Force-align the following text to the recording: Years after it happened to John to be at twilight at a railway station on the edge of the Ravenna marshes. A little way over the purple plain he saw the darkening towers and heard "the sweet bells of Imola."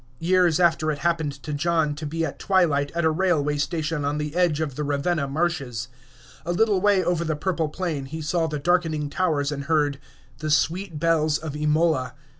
Years 0.17 0.59
after 0.59 0.89
it 0.91 0.97
happened 1.05 1.33
to 1.43 1.53
John 1.53 1.93
to 1.93 2.07
be 2.07 2.25
at 2.25 2.39
twilight 2.39 2.91
at 2.95 3.05
a 3.05 3.11
railway 3.11 3.57
station 3.59 4.03
on 4.03 4.17
the 4.17 4.35
edge 4.35 4.59
of 4.59 4.73
the 4.75 4.83
Ravenna 4.83 5.27
marshes. 5.27 5.89
A 6.43 6.51
little 6.51 6.81
way 6.81 7.03
over 7.03 7.23
the 7.23 7.35
purple 7.35 7.69
plain 7.69 8.05
he 8.05 8.23
saw 8.23 8.47
the 8.47 8.57
darkening 8.57 9.11
towers 9.11 9.51
and 9.51 9.65
heard 9.65 9.99
"the 10.39 10.49
sweet 10.49 10.99
bells 10.99 11.37
of 11.37 11.55
Imola." 11.55 12.15